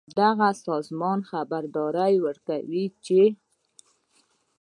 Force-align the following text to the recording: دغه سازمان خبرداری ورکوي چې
دغه 0.19 0.47
سازمان 0.65 1.19
خبرداری 1.31 2.15
ورکوي 2.25 2.85
چې 3.05 3.21